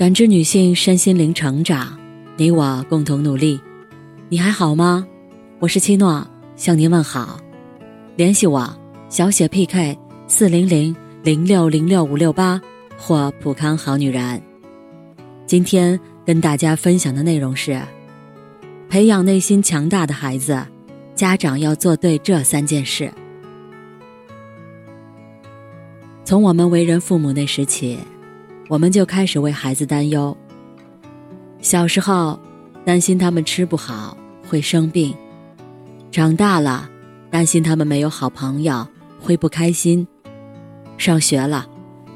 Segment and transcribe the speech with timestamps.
[0.00, 1.94] 感知女性身心灵成长，
[2.38, 3.60] 你我共同努力。
[4.30, 5.06] 你还好吗？
[5.58, 6.26] 我是七诺，
[6.56, 7.38] 向您问好。
[8.16, 8.66] 联系我：
[9.10, 12.58] 小写 PK 四零零零六零六五六八
[12.96, 14.40] 或普康好女人。
[15.44, 17.78] 今天跟大家分享的内容是：
[18.88, 20.66] 培养内心强大的孩子，
[21.14, 23.12] 家长要做对这三件事。
[26.24, 27.98] 从我们为人父母那时起。
[28.70, 30.34] 我们就开始为孩子担忧。
[31.60, 32.38] 小时候，
[32.84, 34.16] 担心他们吃不好
[34.48, 35.12] 会生病；
[36.12, 36.88] 长大了，
[37.32, 38.86] 担心他们没有好朋友
[39.20, 40.06] 会不开心；
[40.96, 41.66] 上学了，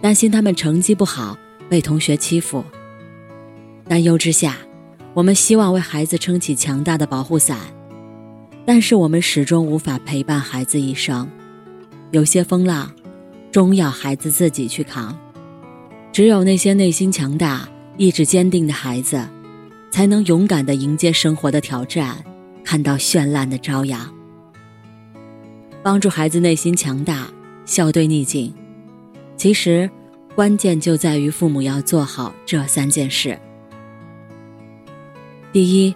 [0.00, 1.36] 担心他们成绩不好
[1.68, 2.64] 被同学欺负。
[3.88, 4.56] 担忧之下，
[5.12, 7.58] 我们希望为孩子撑起强大的保护伞，
[8.64, 11.28] 但是我们始终无法陪伴孩子一生。
[12.12, 12.92] 有些风浪，
[13.50, 15.18] 终要孩子自己去扛。
[16.14, 19.20] 只有那些内心强大、意志坚定的孩子，
[19.90, 22.24] 才能勇敢地迎接生活的挑战，
[22.62, 24.14] 看到绚烂的朝阳。
[25.82, 27.28] 帮助孩子内心强大，
[27.64, 28.54] 笑对逆境。
[29.36, 29.90] 其实，
[30.36, 33.36] 关键就在于父母要做好这三件事：
[35.52, 35.92] 第一，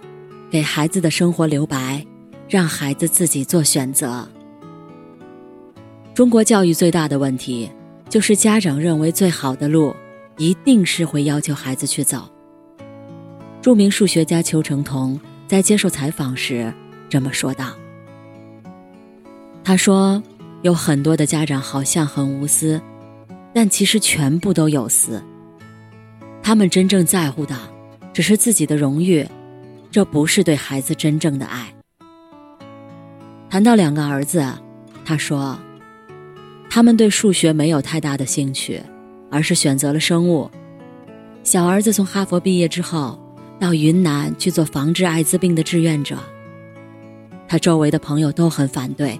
[0.51, 2.05] 给孩子的生活留白，
[2.49, 4.27] 让孩子自己做选择。
[6.13, 7.71] 中国教育最大的问题，
[8.09, 9.95] 就是家长认为最好的路。
[10.39, 12.27] 一定是会要求孩子去走。
[13.61, 16.73] 著名数学家邱成桐在接受采访时
[17.09, 17.73] 这么说道
[19.63, 20.23] ：“他说，
[20.61, 22.81] 有很多的家长好像很无私，
[23.53, 25.21] 但其实全部都有私。
[26.41, 27.55] 他们真正在乎的
[28.13, 29.27] 只是自己的荣誉，
[29.91, 31.73] 这不是对孩子真正的爱。”
[33.49, 34.41] 谈到两个儿子，
[35.03, 35.59] 他说
[36.69, 38.81] ：“他们对数学没有太大的兴趣。”
[39.29, 40.49] 而是选择了生物。
[41.43, 43.17] 小儿子从哈佛毕业之后，
[43.59, 46.17] 到云南去做防治艾滋病的志愿者。
[47.47, 49.19] 他周围的朋友都很反对，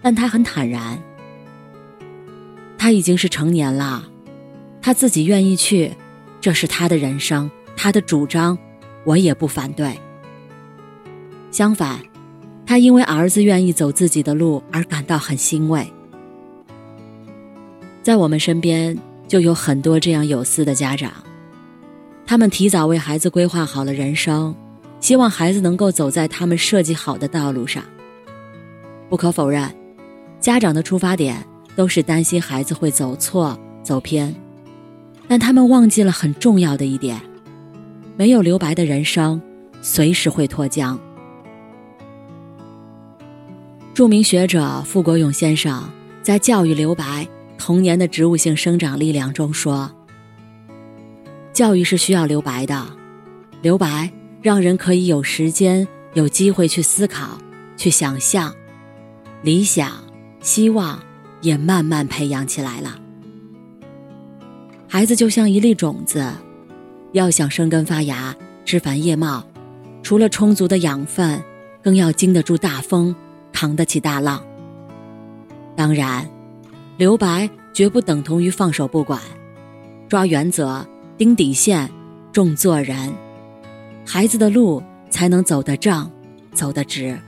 [0.00, 0.98] 但他很坦然。
[2.78, 4.08] 他已经是成年了，
[4.80, 5.92] 他自己愿意去，
[6.40, 8.56] 这是他的人生，他的主张，
[9.04, 9.98] 我也不反对。
[11.50, 12.00] 相反，
[12.64, 15.86] 他因为儿子愿意走自己的路而感到很欣慰。
[18.02, 18.96] 在我们身边。
[19.30, 21.12] 就有很多这样有私的家长，
[22.26, 24.52] 他们提早为孩子规划好了人生，
[24.98, 27.84] 希望孩子能够走在他们设计好的道路上。
[29.08, 29.72] 不可否认，
[30.40, 31.46] 家长的出发点
[31.76, 34.34] 都是担心孩子会走错、走偏，
[35.28, 37.20] 但他们忘记了很重要的一点：
[38.16, 39.40] 没有留白的人生，
[39.80, 40.98] 随时会脱缰。
[43.94, 45.88] 著名学者傅国勇先生
[46.20, 47.04] 在《教育留白》。
[47.60, 49.88] 童年的植物性生长力量中说
[51.52, 52.86] ：“教育是需要留白的，
[53.60, 54.10] 留白
[54.40, 57.38] 让人可以有时间、有机会去思考、
[57.76, 58.52] 去想象，
[59.42, 59.92] 理想、
[60.40, 60.98] 希望
[61.42, 62.98] 也慢慢培养起来了。
[64.88, 66.32] 孩子就像一粒种子，
[67.12, 68.34] 要想生根发芽、
[68.64, 69.44] 枝繁叶茂，
[70.02, 71.38] 除了充足的养分，
[71.82, 73.14] 更要经得住大风，
[73.52, 74.42] 扛得起大浪。
[75.76, 76.26] 当然。”
[77.00, 79.18] 留白绝不等同于放手不管，
[80.06, 81.90] 抓原则、盯底线、
[82.30, 83.10] 重做人，
[84.06, 86.10] 孩子的路才能走得正、
[86.52, 87.18] 走得直。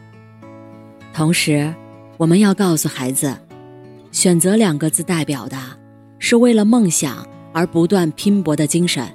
[1.15, 1.75] 同时，
[2.19, 3.35] 我们要告诉孩子，
[4.11, 5.57] 选择两个字代表的
[6.19, 9.09] 是为了梦想而不断拼搏的精神，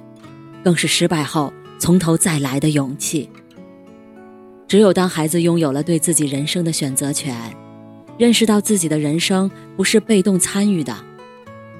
[0.64, 3.30] 更是失败后从头再来的勇气。
[4.66, 7.32] 只有当孩子拥有了对自己人生的选择权。
[8.18, 10.94] 认识到自己的人生不是被动参与的，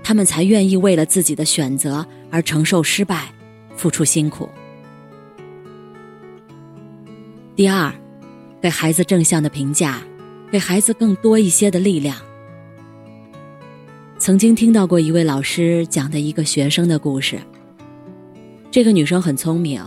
[0.05, 3.33] 他们才愿意为了自己的选择而承受失败，
[3.77, 4.49] 付出辛苦。
[7.57, 7.93] 第二，
[8.63, 10.01] 给孩子正向的评价，
[10.53, 12.17] 给孩子更多一些的力量。
[14.17, 17.37] 曾经听到过一位老师讲的一个学生的故事。
[18.71, 19.83] 这个女生很聪明，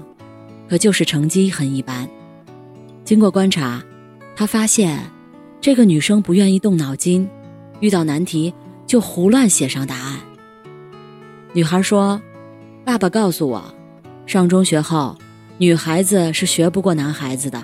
[0.67, 2.09] 可就是成绩很一般。
[3.05, 3.81] 经过观察，
[4.35, 5.01] 他发现。
[5.61, 7.29] 这个女生不愿意动脑筋，
[7.81, 8.51] 遇到难题
[8.87, 10.19] 就胡乱写上答案。
[11.53, 12.19] 女孩说
[12.83, 13.63] ：“爸爸告诉我，
[14.25, 15.15] 上中学后，
[15.59, 17.63] 女孩子是学不过男孩子的，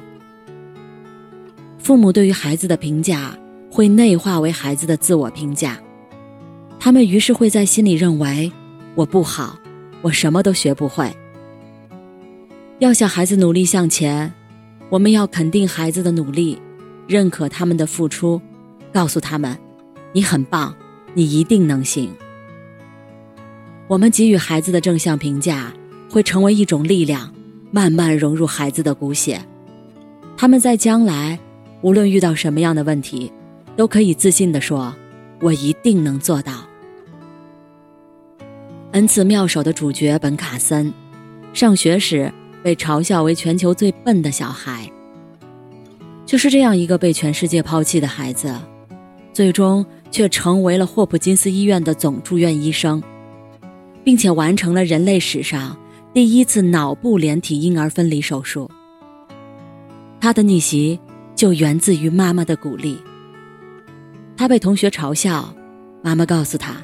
[1.80, 3.36] 父母对于孩子的评价
[3.68, 5.76] 会内化为孩子的自我评价，
[6.78, 8.52] 他们于是会在心里认为
[8.94, 9.58] ：“我不好，
[10.02, 11.12] 我什么都学不会。”
[12.78, 14.32] 要想孩子努力向前。
[14.92, 16.60] 我们要肯定孩子的努力，
[17.08, 18.38] 认可他们的付出，
[18.92, 19.56] 告诉他们
[20.12, 20.76] ：“你很棒，
[21.14, 22.12] 你一定能行。”
[23.88, 25.72] 我们给予孩子的正向评价
[26.10, 27.32] 会成为一种力量，
[27.70, 29.42] 慢慢融入孩子的骨血。
[30.36, 31.38] 他们在将来
[31.80, 33.32] 无论遇到什么样的问题，
[33.74, 34.94] 都可以自信地说
[35.40, 36.52] ：“我一定能做到。”
[38.92, 40.92] 恩赐妙手的主角本卡森，
[41.54, 42.30] 上学时
[42.62, 44.91] 被嘲笑为全球最笨的小孩。
[46.25, 48.55] 就是这样一个被全世界抛弃的孩子，
[49.32, 53.03] 最终却成为了霍普金斯医院的总住院医生，
[54.05, 55.76] 并且完成了人类史上
[56.14, 58.70] 第一次脑部连体婴儿分离手术。
[60.20, 60.99] 他的逆袭
[61.35, 62.99] 就源自于妈妈的鼓励。
[64.37, 65.55] 他被同学嘲笑，
[66.03, 66.76] 妈妈告诉他。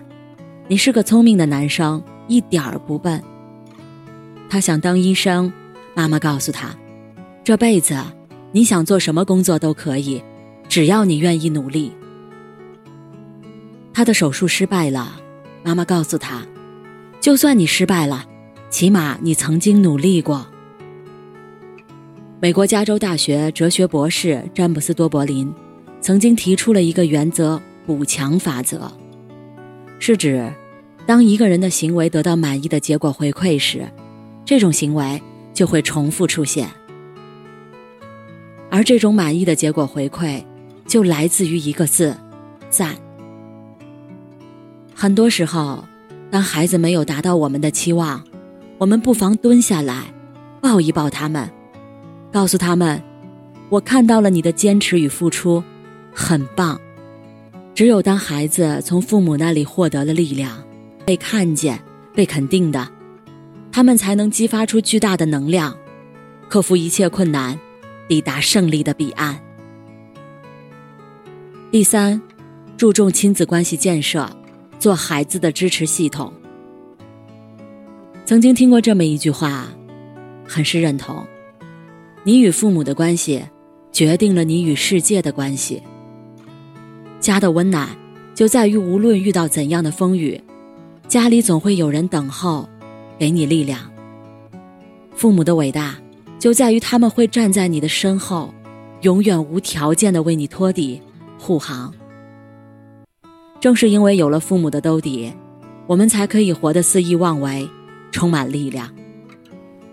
[0.66, 3.22] 你是个聪明的男生，一点儿不笨。
[4.50, 5.50] 他想当医生，
[5.98, 6.72] 妈妈告诉他，
[7.42, 8.00] 这辈子
[8.52, 10.22] 你想做什么工作都可以，
[10.68, 11.90] 只要你愿意努力。
[13.92, 15.20] 他的手术失败了，
[15.64, 16.46] 妈妈告诉他，
[17.20, 18.24] 就算你失败了，
[18.70, 20.46] 起码你曾经努力过。
[22.38, 25.52] 美国加州大学哲学博士詹姆斯多柏林
[26.00, 28.88] 曾经提出了一个原则——补强法则。
[29.98, 30.48] 是指，
[31.04, 33.84] 当一个人的行为得到满意的结果回馈时，
[34.44, 35.20] 这种行为
[35.58, 36.70] 就会重复出现。
[38.70, 40.40] 而这种满意的结果回馈，
[40.86, 42.16] 就来自于一个字：
[42.70, 42.94] 赞。
[44.94, 45.84] 很多时候，
[46.30, 48.22] 当孩子没有达到我们的期望，
[48.78, 50.14] 我们不妨蹲下来，
[50.60, 51.50] 抱一抱他们，
[52.32, 53.02] 告诉他们
[53.68, 55.60] ：“我看到了你的坚持与付出，
[56.14, 56.80] 很棒。”
[57.74, 60.62] 只有当孩子从父母那里获得了力量，
[61.04, 61.80] 被看见、
[62.14, 62.86] 被肯定的，
[63.78, 65.72] 他们才能激发出巨大的能量，
[66.48, 67.56] 克服一切困难，
[68.08, 69.40] 抵达胜利的彼岸。
[71.70, 72.20] 第三，
[72.76, 74.28] 注重亲子关系建设，
[74.80, 76.32] 做孩子的支持系统。
[78.24, 79.68] 曾经听过这么一句话，
[80.44, 81.24] 很是认同：
[82.24, 83.44] 你与父母的关系，
[83.92, 85.80] 决定了你与世界的关系。
[87.20, 87.88] 家的温暖，
[88.34, 90.42] 就在于无论遇到怎样的风雨，
[91.06, 92.68] 家里总会有人等候，
[93.18, 93.80] 给你力量。
[95.14, 95.96] 父母的伟大，
[96.38, 98.54] 就在于他们会站在你的身后，
[99.02, 101.02] 永远无条件的为你托底
[101.38, 101.92] 护航。
[103.60, 105.32] 正是因为有了父母的兜底，
[105.88, 107.68] 我们才可以活得肆意妄为，
[108.12, 108.88] 充满力量。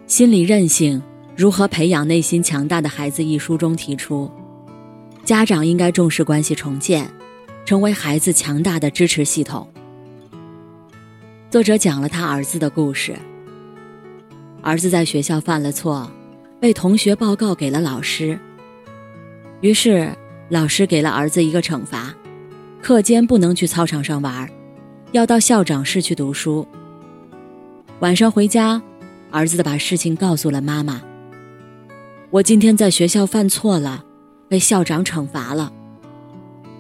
[0.05, 1.01] 心理韧性
[1.35, 3.23] 如何培养内心强大的孩子？
[3.23, 4.29] 一书中提出。
[5.23, 7.11] 家长应该重视关系重建，
[7.65, 9.67] 成为孩子强大的支持系统。
[11.49, 13.15] 作者讲了他儿子的故事。
[14.61, 16.11] 儿子在学校犯了错，
[16.59, 18.37] 被同学报告给了老师。
[19.61, 20.11] 于是
[20.49, 22.13] 老师给了儿子一个惩罚：
[22.81, 24.49] 课间不能去操场上玩，
[25.11, 26.67] 要到校长室去读书。
[27.99, 28.81] 晚上回家，
[29.31, 31.01] 儿子把事情告诉了妈妈
[32.31, 34.03] ：“我今天在学校犯错了。”
[34.47, 35.73] 被校长惩罚了。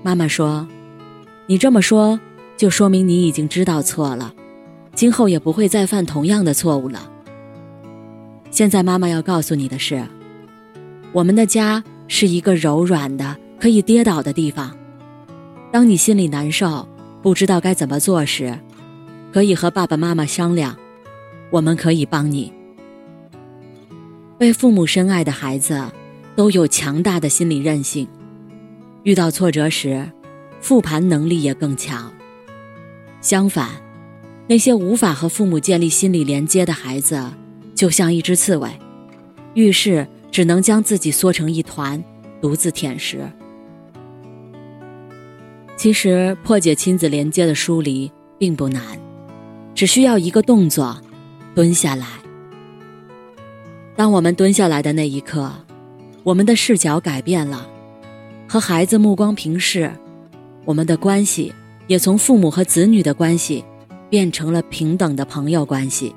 [0.03, 0.67] 妈妈说
[1.47, 2.19] ：“你这么说，
[2.55, 4.31] 就说明你已经知道错了，
[4.95, 7.11] 今后也不会再犯同样的错误了。”
[8.49, 10.03] 现在妈妈要告诉你的是，
[11.11, 14.75] 我们的家是一个柔软的、可以跌倒的地方。
[15.71, 16.87] 当你心里难受、
[17.21, 18.57] 不知道该怎么做时，
[19.31, 20.75] 可以和爸爸妈妈商量，
[21.51, 22.51] 我们可以帮你。
[24.37, 25.83] 被父母深爱的孩子。
[26.35, 28.05] 都有强大的心理韧性，
[29.03, 30.11] 遇到挫折时，
[30.59, 32.11] 复盘能力也更强。
[33.21, 33.69] 相反，
[34.47, 37.21] 那些无法和父母建立心理连接的孩子，
[37.73, 38.69] 就像一只刺猬，
[39.53, 42.03] 遇事只能将自己缩成一团，
[42.41, 43.29] 独自舔食。
[45.75, 48.81] 其实，破解亲子连接的疏离并不难，
[49.73, 50.99] 只需要一个动作：
[51.53, 52.07] 蹲下来。
[53.95, 55.51] 当我们蹲下来的那一刻。
[56.23, 57.69] 我们的视角改变了，
[58.49, 59.91] 和孩子目光平视，
[60.65, 61.53] 我们的关系
[61.85, 63.63] 也从父母和子女的关系
[64.15, 66.15] 变成了平等的朋友关系。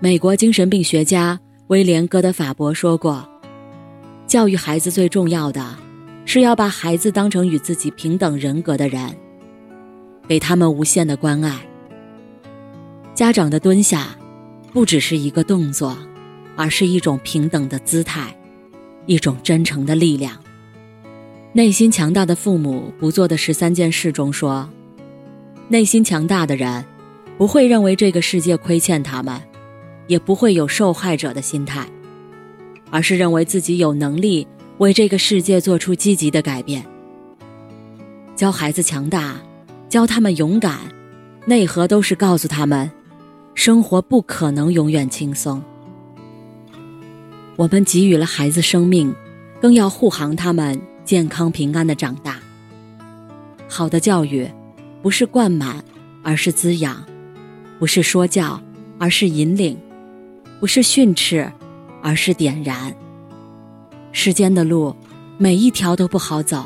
[0.00, 3.24] 美国精神病学家威廉·戈德法伯说过
[4.26, 5.76] ：“教育孩子最重要的，
[6.24, 9.14] 是要把孩子当成与自己平等人格的人，
[10.26, 11.60] 给他们无限的关爱。”
[13.14, 14.08] 家长的蹲下，
[14.72, 15.96] 不只是一个动作，
[16.56, 18.36] 而是一种平等的姿态。
[19.06, 20.36] 一种真诚的力量。
[21.52, 24.68] 内心强大的父母不做的十三件事中说
[25.70, 26.84] ：“内心强大的人，
[27.36, 29.40] 不会认为这个世界亏欠他们，
[30.06, 31.86] 也不会有受害者的心态，
[32.90, 34.46] 而是认为自己有能力
[34.78, 36.84] 为这个世界做出积极的改变。”
[38.36, 39.36] 教孩子强大，
[39.88, 40.78] 教他们勇敢，
[41.46, 42.90] 内核都是告诉他们：
[43.54, 45.62] 生活不可能永远轻松。
[47.56, 49.14] 我们给予了孩子生命，
[49.60, 52.38] 更要护航他们健康平安的长大。
[53.68, 54.48] 好的教育，
[55.00, 55.84] 不是灌满，
[56.24, 56.96] 而是滋养；
[57.84, 58.58] 不是说教，
[58.98, 59.76] 而是引领；
[60.58, 61.52] 不是训斥，
[62.02, 62.90] 而是点燃。
[64.10, 64.96] 世间的路，
[65.36, 66.64] 每一条都不好走，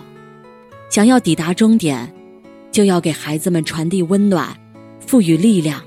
[0.88, 2.14] 想要抵达终点，
[2.70, 4.56] 就要给孩子们传递温暖，
[5.00, 5.82] 赋予力量，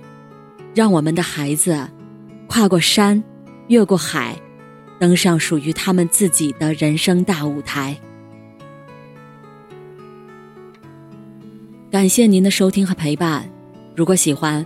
[0.76, 1.88] 让我们的孩子
[2.48, 3.24] 跨过山，
[3.70, 4.38] 越过海。
[5.00, 7.98] 登上属于他们自己的人生大舞台。
[11.90, 13.50] 感谢您的收听和陪伴，
[13.96, 14.66] 如果喜欢，